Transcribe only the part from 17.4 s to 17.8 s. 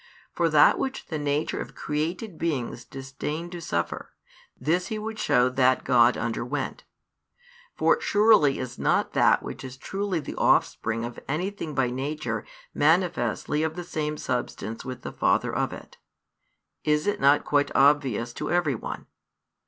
quite